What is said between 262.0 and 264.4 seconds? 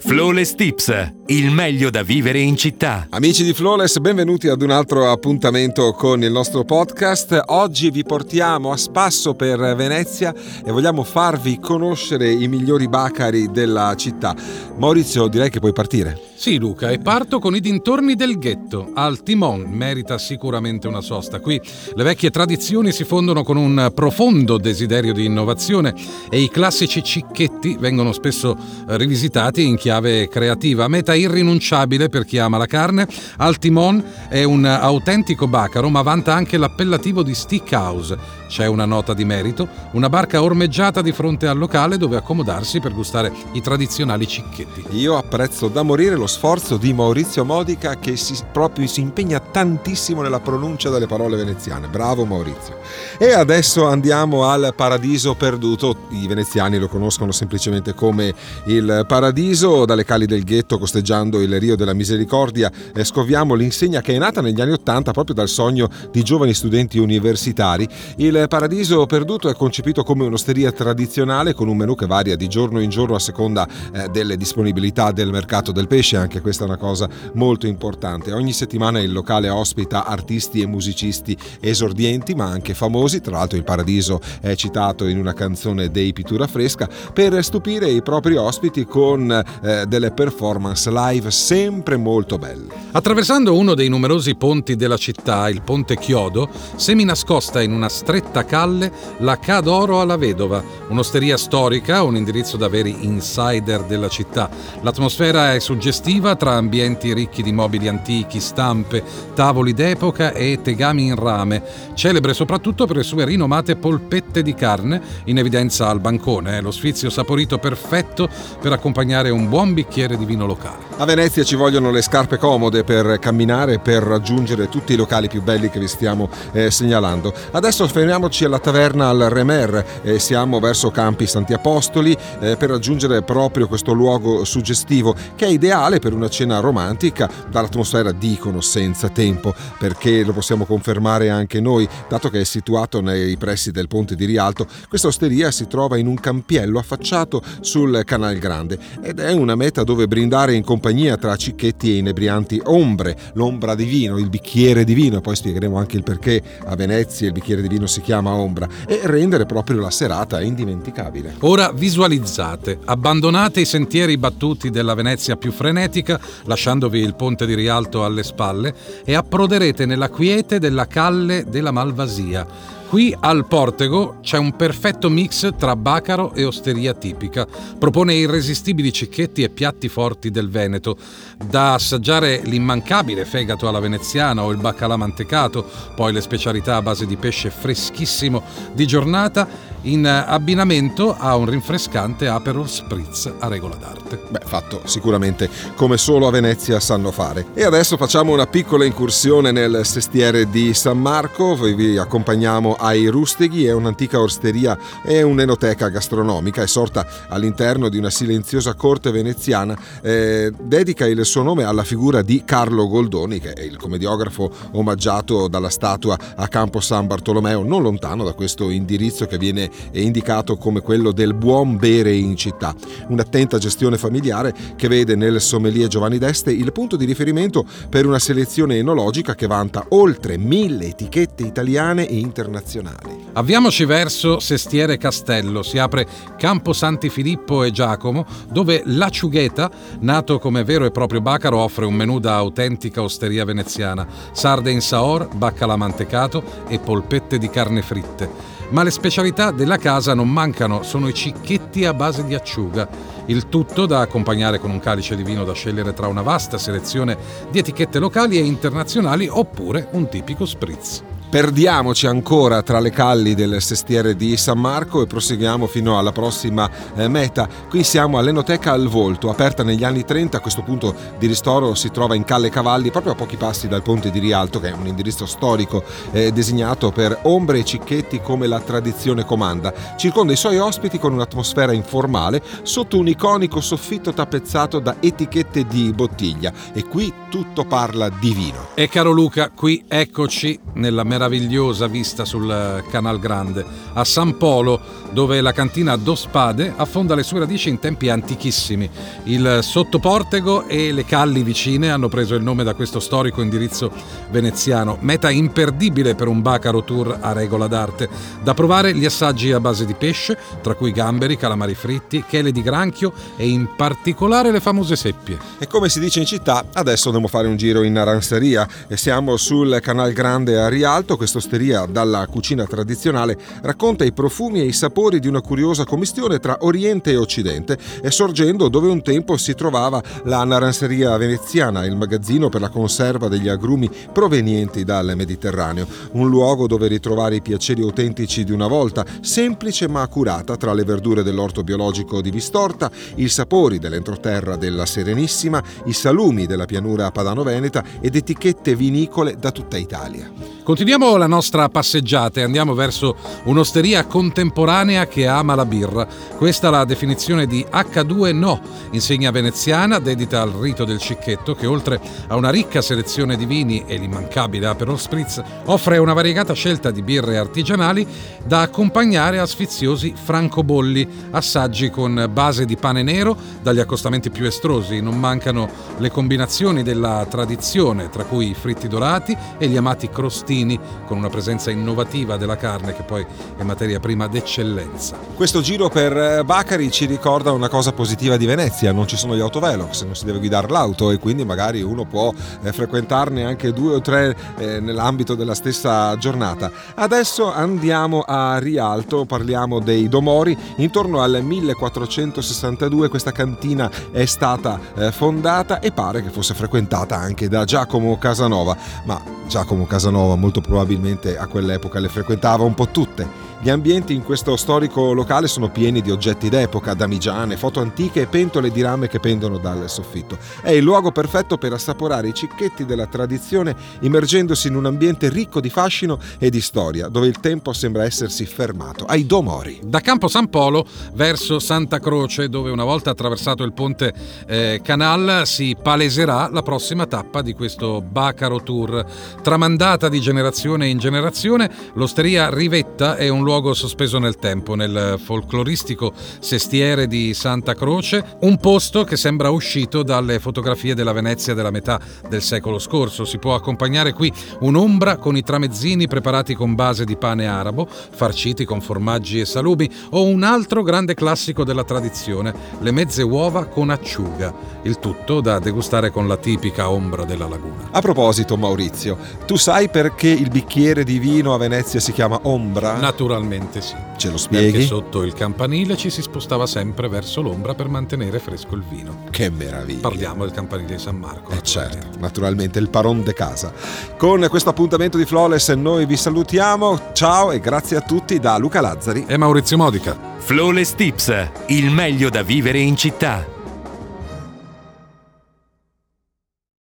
ancora tra le calli del sestiere di